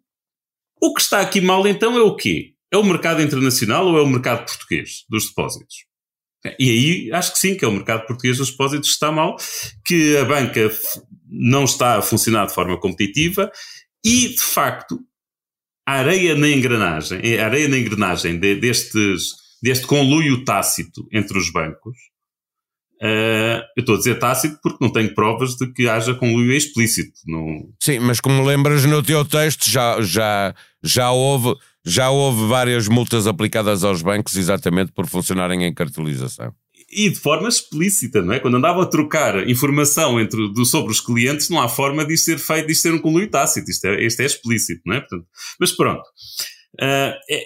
o 0.80 0.94
que 0.94 1.00
está 1.00 1.20
aqui 1.20 1.40
mal 1.40 1.66
então 1.66 1.96
é 1.96 2.00
o 2.00 2.14
quê? 2.14 2.54
É 2.70 2.76
o 2.76 2.84
mercado 2.84 3.20
internacional 3.20 3.86
ou 3.86 3.98
é 3.98 4.02
o 4.02 4.06
mercado 4.06 4.46
português 4.46 5.04
dos 5.08 5.26
depósitos? 5.28 5.87
E 6.58 6.70
aí 6.70 7.12
acho 7.12 7.32
que 7.32 7.38
sim, 7.38 7.56
que 7.56 7.64
é 7.64 7.68
o 7.68 7.72
mercado 7.72 8.06
português 8.06 8.38
dos 8.38 8.50
depósitos 8.50 8.90
está 8.90 9.10
mal, 9.10 9.36
que 9.84 10.16
a 10.16 10.24
banca 10.24 10.70
não 11.28 11.64
está 11.64 11.98
a 11.98 12.02
funcionar 12.02 12.46
de 12.46 12.54
forma 12.54 12.78
competitiva 12.78 13.50
e, 14.04 14.28
de 14.28 14.40
facto, 14.40 15.00
a 15.86 15.94
areia 15.94 16.34
na 16.34 16.48
engrenagem, 16.48 17.38
a 17.38 17.44
areia 17.44 17.68
na 17.68 17.78
engrenagem 17.78 18.38
de, 18.38 18.54
destes, 18.54 19.32
deste 19.62 19.86
conluio 19.86 20.44
tácito 20.44 21.06
entre 21.12 21.38
os 21.38 21.50
bancos 21.50 21.96
Uh, 23.00 23.62
eu 23.76 23.80
estou 23.80 23.94
a 23.94 23.98
dizer 23.98 24.18
tácito 24.18 24.58
porque 24.60 24.84
não 24.84 24.92
tenho 24.92 25.14
provas 25.14 25.54
de 25.54 25.72
que 25.72 25.88
haja 25.88 26.14
conluio 26.14 26.52
explícito. 26.52 27.20
Não... 27.26 27.72
Sim, 27.80 28.00
mas 28.00 28.20
como 28.20 28.44
lembras 28.44 28.84
no 28.84 29.02
teu 29.02 29.24
texto, 29.24 29.70
já, 29.70 30.00
já, 30.00 30.52
já, 30.82 31.10
houve, 31.12 31.54
já 31.88 32.10
houve 32.10 32.46
várias 32.46 32.86
multas 32.88 33.26
aplicadas 33.26 33.82
aos 33.84 34.02
bancos 34.02 34.36
exatamente 34.36 34.92
por 34.92 35.06
funcionarem 35.06 35.64
em 35.64 35.74
cartelização. 35.74 36.52
E 36.90 37.10
de 37.10 37.16
forma 37.16 37.48
explícita, 37.48 38.22
não 38.22 38.32
é? 38.32 38.40
Quando 38.40 38.56
andava 38.56 38.82
a 38.82 38.86
trocar 38.86 39.48
informação 39.48 40.18
entre, 40.18 40.52
do, 40.52 40.64
sobre 40.64 40.90
os 40.90 41.00
clientes, 41.00 41.50
não 41.50 41.60
há 41.60 41.68
forma 41.68 42.04
de 42.04 42.16
ser 42.16 42.38
feito, 42.38 42.68
de 42.68 42.74
ser 42.74 42.94
um 42.94 42.98
conluio 42.98 43.28
tácito. 43.28 43.70
Isto 43.70 43.86
é, 43.88 44.06
isto 44.06 44.20
é 44.20 44.24
explícito, 44.24 44.80
não 44.86 44.96
é? 44.96 45.00
Portanto, 45.00 45.26
mas 45.60 45.72
pronto. 45.72 46.02
Uh, 46.80 47.12
é, 47.30 47.42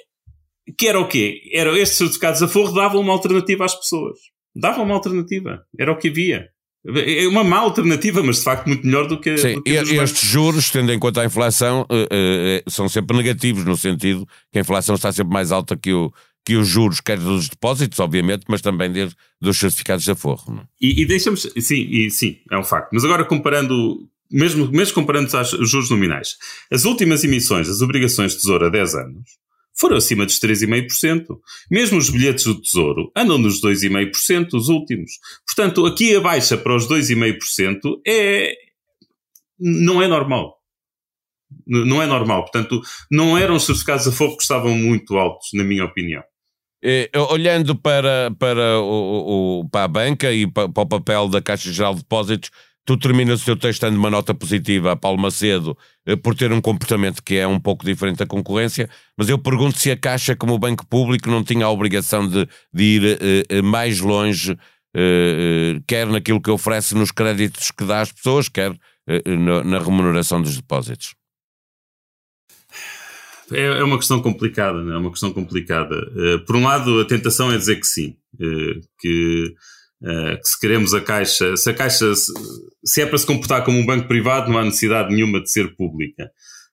que 0.78 0.86
era 0.86 1.00
o 1.00 1.08
quê? 1.08 1.40
Era, 1.52 1.76
estes 1.78 1.98
certificados 1.98 2.42
a 2.42 2.48
forro 2.48 2.72
davam 2.72 3.00
uma 3.00 3.12
alternativa 3.12 3.64
às 3.64 3.74
pessoas. 3.74 4.18
Dava 4.54 4.82
uma 4.82 4.94
alternativa. 4.94 5.64
Era 5.78 5.92
o 5.92 5.98
que 5.98 6.08
havia. 6.08 6.48
É 6.84 7.28
uma 7.28 7.44
má 7.44 7.58
alternativa, 7.58 8.22
mas 8.24 8.38
de 8.38 8.42
facto 8.42 8.66
muito 8.66 8.84
melhor 8.84 9.06
do 9.06 9.18
que. 9.20 9.38
Sim, 9.38 9.54
do 9.54 9.62
que 9.62 9.70
estes 9.70 10.28
juros, 10.28 10.68
tendo 10.68 10.92
em 10.92 10.98
conta 10.98 11.22
a 11.22 11.24
inflação, 11.24 11.82
uh, 11.82 12.64
uh, 12.64 12.70
são 12.70 12.88
sempre 12.88 13.16
negativos, 13.16 13.64
no 13.64 13.76
sentido 13.76 14.26
que 14.50 14.58
a 14.58 14.62
inflação 14.62 14.96
está 14.96 15.12
sempre 15.12 15.32
mais 15.32 15.52
alta 15.52 15.76
que, 15.76 15.92
o, 15.92 16.12
que 16.44 16.56
os 16.56 16.66
juros, 16.66 17.00
quer 17.00 17.18
dos 17.18 17.48
depósitos, 17.48 18.00
obviamente, 18.00 18.46
mas 18.48 18.60
também 18.60 18.90
de, 18.90 19.08
dos 19.40 19.58
certificados 19.58 20.04
de 20.04 20.10
aforro. 20.10 20.54
Não? 20.54 20.62
É? 20.62 20.64
E, 20.80 21.02
e 21.02 21.06
deixamos. 21.06 21.42
Sim, 21.56 21.86
e, 21.88 22.10
sim, 22.10 22.38
é 22.50 22.58
um 22.58 22.64
facto. 22.64 22.90
Mas 22.92 23.04
agora 23.04 23.24
comparando. 23.24 24.08
Mesmo, 24.28 24.66
mesmo 24.72 24.94
comparando 24.94 25.28
os 25.60 25.70
juros 25.70 25.90
nominais, 25.90 26.36
as 26.72 26.86
últimas 26.86 27.22
emissões 27.22 27.68
das 27.68 27.82
obrigações 27.82 28.32
de 28.32 28.38
tesouro 28.38 28.64
a 28.64 28.70
10 28.70 28.94
anos 28.94 29.41
foram 29.74 29.96
acima 29.96 30.26
dos 30.26 30.38
3,5%. 30.38 31.38
Mesmo 31.70 31.98
os 31.98 32.10
bilhetes 32.10 32.44
do 32.44 32.60
Tesouro 32.60 33.10
andam 33.16 33.38
nos 33.38 33.60
2,5%, 33.60 34.54
os 34.54 34.68
últimos. 34.68 35.12
Portanto, 35.46 35.86
aqui 35.86 36.14
a 36.14 36.20
baixa 36.20 36.56
para 36.56 36.74
os 36.74 36.86
2,5% 36.88 38.00
é, 38.06 38.54
não 39.58 40.02
é 40.02 40.06
normal. 40.06 40.58
Não 41.66 42.02
é 42.02 42.06
normal. 42.06 42.42
Portanto, 42.42 42.80
não 43.10 43.36
eram 43.36 43.56
os 43.56 43.64
certificados 43.64 44.06
a 44.08 44.12
fogo 44.12 44.36
que 44.36 44.42
estavam 44.42 44.74
muito 44.74 45.16
altos, 45.16 45.48
na 45.54 45.64
minha 45.64 45.84
opinião. 45.84 46.22
É, 46.84 47.08
olhando 47.30 47.76
para, 47.76 48.32
para, 48.38 48.80
o, 48.80 49.60
o, 49.60 49.68
para 49.68 49.84
a 49.84 49.88
banca 49.88 50.32
e 50.32 50.50
para, 50.50 50.68
para 50.68 50.82
o 50.82 50.86
papel 50.86 51.28
da 51.28 51.40
Caixa 51.40 51.70
Geral 51.72 51.94
de 51.94 52.00
Depósitos, 52.00 52.50
Tu 52.84 52.96
terminas 52.96 53.42
o 53.42 53.44
teu 53.44 53.56
texto 53.56 53.82
dando 53.82 53.96
uma 53.96 54.10
nota 54.10 54.34
positiva 54.34 54.90
a 54.90 54.96
Paulo 54.96 55.20
Macedo 55.20 55.78
eh, 56.04 56.16
por 56.16 56.34
ter 56.34 56.52
um 56.52 56.60
comportamento 56.60 57.22
que 57.22 57.36
é 57.36 57.46
um 57.46 57.60
pouco 57.60 57.84
diferente 57.84 58.18
da 58.18 58.26
concorrência, 58.26 58.90
mas 59.16 59.28
eu 59.28 59.38
pergunto 59.38 59.78
se 59.78 59.90
a 59.92 59.96
Caixa, 59.96 60.34
como 60.34 60.58
banco 60.58 60.84
público, 60.86 61.30
não 61.30 61.44
tinha 61.44 61.64
a 61.64 61.70
obrigação 61.70 62.26
de, 62.26 62.48
de 62.74 62.82
ir 62.82 63.18
uh, 63.52 63.62
mais 63.62 64.00
longe, 64.00 64.56
quer 65.86 66.06
naquilo 66.06 66.42
que 66.42 66.50
oferece 66.50 66.94
nos 66.94 67.10
créditos 67.10 67.70
que 67.70 67.84
dá 67.84 68.02
às 68.02 68.12
pessoas, 68.12 68.46
quer 68.46 68.76
na, 69.24 69.64
na, 69.64 69.78
remuneração 69.78 70.42
dos 70.42 70.54
depósitos. 70.54 71.14
É, 73.50 73.78
é 73.78 73.82
uma 73.82 73.96
questão 73.96 74.20
complicada, 74.20 74.82
não 74.82 74.92
é? 74.92 74.96
é 74.96 74.98
uma 74.98 75.10
questão 75.10 75.32
complicada. 75.32 75.96
por 76.46 76.56
um 76.56 76.64
lado, 76.64 77.00
a 77.00 77.06
tentação 77.06 77.50
é 77.50 77.56
dizer 77.56 77.80
que 77.80 77.86
sim, 77.86 78.16
que 79.00 79.54
Uh, 80.02 80.36
que 80.40 80.48
se 80.48 80.58
queremos 80.58 80.92
a 80.94 81.00
Caixa, 81.00 81.56
se 81.56 81.70
a 81.70 81.74
Caixa, 81.74 82.12
se, 82.16 82.32
se, 82.84 83.02
é 83.02 83.06
para 83.06 83.18
se 83.18 83.26
comportar 83.26 83.64
como 83.64 83.78
um 83.78 83.86
banco 83.86 84.08
privado, 84.08 84.50
não 84.50 84.58
há 84.58 84.64
necessidade 84.64 85.14
nenhuma 85.14 85.40
de 85.40 85.48
ser 85.48 85.76
pública. 85.76 86.28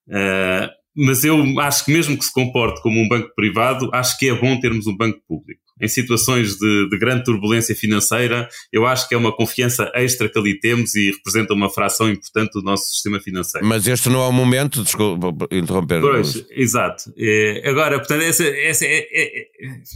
Uh, 0.07 0.67
mas 0.95 1.23
eu 1.23 1.37
acho 1.59 1.85
que 1.85 1.93
mesmo 1.93 2.17
que 2.17 2.25
se 2.25 2.33
comporte 2.33 2.81
como 2.81 2.99
um 2.99 3.07
banco 3.07 3.29
privado, 3.35 3.89
acho 3.93 4.17
que 4.17 4.27
é 4.27 4.33
bom 4.33 4.59
termos 4.59 4.87
um 4.87 4.97
banco 4.97 5.21
público 5.27 5.68
em 5.81 5.87
situações 5.87 6.57
de, 6.57 6.89
de, 6.89 6.97
grande 6.97 7.23
turbulência 7.23 7.75
financeira, 7.75 8.49
eu 8.71 8.85
acho 8.85 9.07
que 9.07 9.15
é 9.15 9.17
uma 9.17 9.35
confiança 9.35 9.91
extra 9.95 10.29
que 10.29 10.37
ali 10.37 10.59
temos 10.59 10.95
e 10.95 11.11
representa 11.11 11.53
uma 11.53 11.69
fração 11.69 12.09
importante 12.09 12.53
do 12.53 12.61
nosso 12.61 12.91
sistema 12.91 13.19
financeiro. 13.19 13.65
Mas 13.65 13.87
este 13.87 14.09
não 14.09 14.21
é 14.21 14.27
o 14.27 14.31
momento, 14.31 14.83
desculpa 14.83 15.47
interromper. 15.51 16.01
Pois, 16.01 16.45
exato. 16.51 17.11
É, 17.17 17.63
agora, 17.69 17.97
portanto, 17.97 18.21
essa, 18.21 18.43
essa 18.43 18.85
é, 18.85 19.07
é, 19.11 19.41
é, 19.41 19.45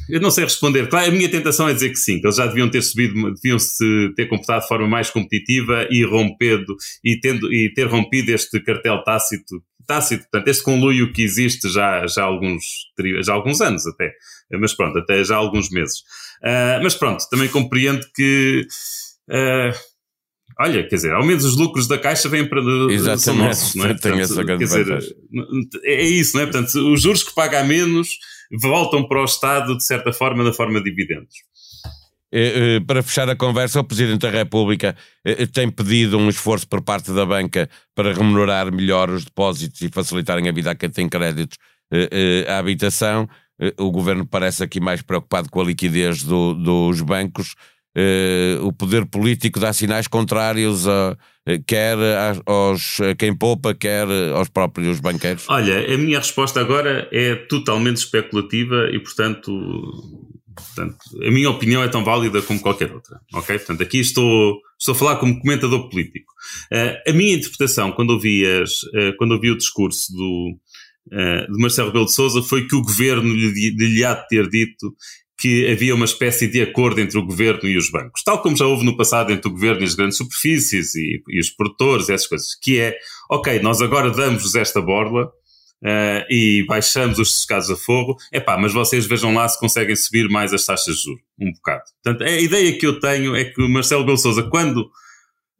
eu 0.09 0.19
não 0.19 0.31
sei 0.31 0.43
responder. 0.43 0.87
Claro, 0.87 1.09
a 1.09 1.11
minha 1.11 1.29
tentação 1.29 1.67
é 1.67 1.73
dizer 1.73 1.89
que 1.89 1.97
sim, 1.97 2.19
que 2.19 2.25
eles 2.25 2.37
já 2.37 2.45
deviam 2.45 2.69
ter 2.69 2.81
subido, 2.81 3.33
deviam 3.33 3.59
se 3.59 4.13
ter 4.15 4.27
comportado 4.27 4.61
de 4.61 4.67
forma 4.67 4.87
mais 4.87 5.09
competitiva 5.09 5.87
e 5.89 6.03
rompido 6.03 6.75
e, 7.03 7.19
tendo, 7.19 7.53
e 7.53 7.73
ter 7.73 7.87
rompido 7.87 8.31
este 8.31 8.59
cartel 8.61 9.03
tácito 9.03 9.61
tácito, 9.85 10.23
portanto, 10.23 10.47
este 10.47 10.63
conluio 10.63 11.11
que 11.13 11.21
existe 11.21 11.69
já, 11.69 12.05
já, 12.07 12.23
há 12.23 12.25
alguns, 12.25 12.63
já 13.21 13.33
há 13.33 13.35
alguns 13.35 13.61
anos 13.61 13.85
até, 13.87 14.11
mas 14.51 14.73
pronto, 14.73 14.97
até 14.99 15.23
já 15.23 15.35
há 15.35 15.37
alguns 15.37 15.69
meses. 15.69 15.99
Uh, 16.41 16.81
mas 16.81 16.95
pronto, 16.95 17.23
também 17.29 17.47
compreendo 17.47 18.05
que. 18.15 18.67
Uh, 19.29 19.73
olha, 20.59 20.87
quer 20.87 20.95
dizer, 20.95 21.13
ao 21.13 21.25
menos 21.25 21.45
os 21.45 21.55
lucros 21.55 21.87
da 21.87 21.97
Caixa 21.97 22.27
vêm 22.27 22.47
para 22.47 22.59
Exatamente, 22.89 23.21
são 23.21 23.35
nossos, 23.35 23.75
não 23.75 23.85
é? 23.85 23.89
Portanto, 23.93 24.19
essa 24.19 24.45
quer 24.45 24.57
dizer, 24.57 25.15
é 25.83 26.03
isso, 26.03 26.35
não 26.35 26.43
é? 26.43 26.45
Portanto, 26.45 26.93
os 26.93 27.01
juros 27.01 27.23
que 27.23 27.33
paga 27.33 27.61
a 27.61 27.63
menos 27.63 28.09
voltam 28.61 29.07
para 29.07 29.21
o 29.21 29.25
Estado, 29.25 29.75
de 29.77 29.83
certa 29.83 30.11
forma, 30.11 30.43
na 30.43 30.53
forma 30.53 30.81
de 30.81 30.89
dividendos. 30.89 31.33
Eh, 32.35 32.79
para 32.87 33.03
fechar 33.03 33.29
a 33.29 33.35
conversa, 33.35 33.79
o 33.79 33.83
Presidente 33.83 34.21
da 34.21 34.29
República 34.31 34.95
tem 35.53 35.69
pedido 35.69 36.17
um 36.17 36.29
esforço 36.29 36.67
por 36.67 36.81
parte 36.81 37.11
da 37.11 37.23
banca 37.25 37.69
para 37.93 38.11
remunerar 38.11 38.73
melhor 38.73 39.11
os 39.11 39.23
depósitos 39.23 39.79
e 39.81 39.89
facilitarem 39.89 40.49
a 40.49 40.51
vida 40.51 40.71
a 40.71 40.75
quem 40.75 40.89
tem 40.89 41.07
créditos 41.07 41.57
à 42.47 42.57
habitação. 42.57 43.29
Eh, 43.61 43.73
o 43.77 43.91
governo 43.91 44.25
parece 44.25 44.63
aqui 44.63 44.79
mais 44.79 45.03
preocupado 45.03 45.49
com 45.49 45.61
a 45.61 45.63
liquidez 45.63 46.23
do, 46.23 46.55
dos 46.55 47.01
bancos. 47.01 47.53
O 48.63 48.73
poder 48.73 49.05
político 49.05 49.59
dá 49.59 49.71
sinais 49.71 50.07
contrários 50.07 50.87
a, 50.87 51.15
eh, 51.45 51.59
quer 51.65 51.97
aos, 52.45 52.99
a 53.01 53.13
quem 53.15 53.35
poupa, 53.35 53.73
quer 53.73 54.07
aos 54.33 54.49
próprios 54.49 54.99
banqueiros? 54.99 55.45
Olha, 55.49 55.93
a 55.93 55.97
minha 55.97 56.17
resposta 56.17 56.59
agora 56.59 57.07
é 57.11 57.35
totalmente 57.35 57.97
especulativa 57.97 58.89
e, 58.91 58.99
portanto, 58.99 59.51
portanto, 60.55 60.97
a 61.21 61.31
minha 61.31 61.49
opinião 61.49 61.83
é 61.83 61.87
tão 61.87 62.03
válida 62.03 62.41
como 62.41 62.59
qualquer 62.59 62.91
outra. 62.91 63.19
Ok? 63.33 63.57
Portanto, 63.57 63.83
aqui 63.83 63.99
estou, 63.99 64.59
estou 64.79 64.93
a 64.93 64.97
falar 64.97 65.15
como 65.17 65.39
comentador 65.39 65.89
político. 65.89 66.31
Uh, 66.71 67.09
a 67.09 67.13
minha 67.13 67.35
interpretação, 67.35 67.91
quando 67.91 68.11
ouvi, 68.11 68.45
as, 68.45 68.83
uh, 68.83 69.15
quando 69.17 69.31
ouvi 69.31 69.51
o 69.51 69.57
discurso 69.57 70.11
do, 70.13 70.57
uh, 71.07 71.51
de 71.51 71.61
Marcelo 71.61 71.87
Rebelo 71.87 72.05
de 72.05 72.13
Sousa 72.13 72.41
foi 72.41 72.67
que 72.67 72.75
o 72.75 72.81
governo 72.81 73.33
lhe, 73.33 73.71
lhe 73.71 74.03
há 74.03 74.13
de 74.13 74.27
ter 74.27 74.49
dito 74.49 74.95
que 75.37 75.69
havia 75.69 75.93
uma 75.93 76.05
espécie 76.05 76.47
de 76.47 76.61
acordo 76.61 77.01
entre 77.01 77.17
o 77.17 77.25
governo 77.25 77.67
e 77.67 77.75
os 77.75 77.89
bancos, 77.91 78.23
tal 78.23 78.41
como 78.41 78.55
já 78.55 78.65
houve 78.65 78.85
no 78.85 78.95
passado 78.95 79.31
entre 79.31 79.49
o 79.49 79.51
governo 79.51 79.81
e 79.81 79.83
as 79.83 79.95
grandes 79.95 80.17
superfícies 80.17 80.95
e, 80.95 81.21
e 81.27 81.39
os 81.39 81.49
produtores, 81.49 82.07
essas 82.07 82.27
coisas, 82.27 82.55
que 82.61 82.79
é, 82.79 82.95
ok, 83.29 83.59
nós 83.59 83.81
agora 83.81 84.09
damos-vos 84.09 84.55
esta 84.55 84.81
borla 84.81 85.29
uh, 85.83 86.25
e 86.29 86.65
baixamos 86.67 87.19
os 87.19 87.31
certificados 87.31 87.69
a 87.69 87.75
fogo, 87.75 88.17
é 88.31 88.39
pá, 88.39 88.57
mas 88.57 88.73
vocês 88.73 89.05
vejam 89.05 89.33
lá 89.33 89.47
se 89.47 89.59
conseguem 89.59 89.95
subir 89.95 90.29
mais 90.29 90.53
as 90.53 90.65
taxas 90.65 90.95
de 90.95 91.03
juros, 91.03 91.21
um 91.39 91.51
bocado. 91.51 91.83
Portanto, 92.03 92.23
a 92.27 92.39
ideia 92.39 92.77
que 92.77 92.87
eu 92.87 92.99
tenho 92.99 93.35
é 93.35 93.45
que 93.45 93.61
o 93.61 93.69
Marcelo 93.69 94.05
Belo 94.05 94.17
Souza, 94.17 94.43
quando, 94.43 94.81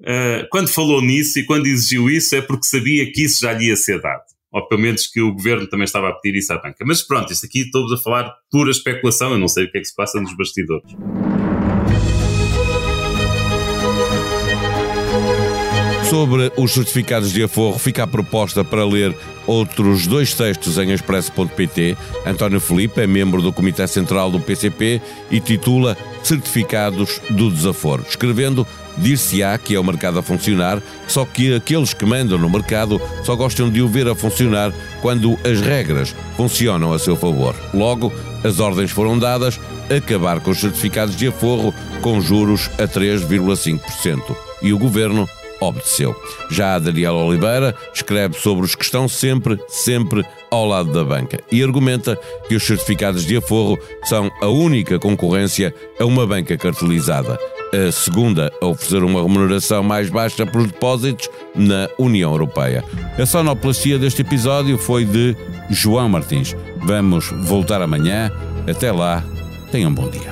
uh, 0.02 0.48
quando 0.50 0.68
falou 0.70 1.02
nisso 1.02 1.40
e 1.40 1.46
quando 1.46 1.68
exigiu 1.68 2.10
isso, 2.10 2.36
é 2.36 2.42
porque 2.42 2.66
sabia 2.66 3.12
que 3.12 3.24
isso 3.24 3.42
já 3.42 3.54
lhe 3.54 3.68
ia 3.68 3.76
ser 3.76 4.02
dado 4.02 4.24
ou 4.54 4.68
pelo 4.68 4.82
menos 4.82 5.08
que 5.08 5.20
o 5.20 5.34
governo 5.34 5.66
também 5.66 5.86
estava 5.86 6.10
a 6.10 6.14
pedir 6.14 6.38
isso 6.38 6.54
à 6.54 6.58
banca. 6.60 6.86
Mas 6.86 7.02
pronto, 7.02 7.34
isto 7.34 7.48
aqui 7.48 7.62
estamos 7.62 7.92
a 7.92 7.98
falar 7.98 8.32
pura 8.52 8.70
especulação, 8.70 9.32
eu 9.32 9.40
não 9.40 9.48
sei 9.48 9.66
o 9.66 9.72
que 9.72 9.80
é 9.80 9.82
que 9.82 9.88
se 9.88 9.96
passa 9.96 10.22
nos 10.22 10.38
bastidores. 10.38 10.96
Sobre 16.14 16.52
os 16.56 16.72
certificados 16.72 17.32
de 17.32 17.42
aforro, 17.42 17.80
fica 17.80 18.04
a 18.04 18.08
proposta 18.08 18.64
para 18.64 18.86
ler 18.86 19.16
outros 19.48 20.06
dois 20.06 20.32
textos 20.32 20.78
em 20.78 20.92
expresso.pt. 20.92 21.98
António 22.24 22.60
Felipe 22.60 23.02
é 23.02 23.08
membro 23.08 23.42
do 23.42 23.52
Comitê 23.52 23.88
Central 23.88 24.30
do 24.30 24.40
PCP 24.40 25.02
e 25.32 25.40
titula 25.40 25.98
Certificados 26.22 27.20
do 27.32 27.50
Desaforo, 27.50 28.06
escrevendo 28.08 28.68
dir-se-á 28.96 29.58
que 29.58 29.74
é 29.74 29.80
o 29.80 29.84
mercado 29.84 30.20
a 30.20 30.22
funcionar, 30.22 30.80
só 31.08 31.26
que 31.26 31.56
aqueles 31.56 31.96
que 31.96 32.06
mandam 32.06 32.38
no 32.38 32.48
mercado 32.48 33.02
só 33.24 33.36
gostam 33.36 33.68
de 33.68 33.82
o 33.82 33.88
ver 33.88 34.08
a 34.08 34.14
funcionar 34.14 34.72
quando 35.02 35.36
as 35.44 35.62
regras 35.62 36.16
funcionam 36.38 36.94
a 36.94 37.00
seu 37.00 37.16
favor. 37.16 37.56
Logo, 37.74 38.14
as 38.44 38.60
ordens 38.60 38.92
foram 38.92 39.18
dadas 39.18 39.60
acabar 39.90 40.42
com 40.42 40.52
os 40.52 40.60
certificados 40.60 41.16
de 41.16 41.30
aforro 41.30 41.74
com 42.04 42.22
juros 42.22 42.70
a 42.78 42.84
3,5%. 42.84 44.36
E 44.62 44.72
o 44.72 44.78
governo 44.78 45.28
obedeceu. 45.64 46.16
Já 46.50 46.76
a 46.76 46.80
Daniela 46.80 47.24
Oliveira 47.24 47.76
escreve 47.94 48.38
sobre 48.38 48.66
os 48.66 48.76
que 48.76 48.84
estão 48.84 49.08
sempre, 49.08 49.60
sempre 49.68 50.26
ao 50.52 50.66
lado 50.66 50.92
da 50.92 51.04
banca 51.04 51.40
e 51.52 51.64
argumenta 51.64 52.20
que 52.48 52.56
os 52.56 52.64
certificados 52.64 53.26
de 53.26 53.38
aforro 53.38 53.78
são 54.04 54.32
a 54.42 54.48
única 54.48 55.00
concorrência 55.00 55.74
a 56.00 56.06
uma 56.06 56.28
banca 56.28 56.58
cartelizada 56.58 57.40
a 57.74 57.92
segunda 57.92 58.54
a 58.62 58.68
oferecer 58.68 59.04
uma 59.04 59.22
remuneração 59.24 59.82
mais 59.82 60.10
baixa 60.10 60.46
pelos 60.46 60.68
depósitos 60.68 61.28
na 61.56 61.90
União 61.98 62.32
Europeia. 62.32 62.84
A 63.18 63.26
sonoplastia 63.26 63.98
deste 63.98 64.22
episódio 64.22 64.78
foi 64.78 65.06
de 65.06 65.36
João 65.72 66.08
Martins. 66.08 66.56
Vamos 66.86 67.30
voltar 67.42 67.82
amanhã. 67.82 68.32
Até 68.70 68.92
lá, 68.92 69.24
tenham 69.72 69.90
um 69.90 69.94
bom 69.94 70.08
dia. 70.10 70.32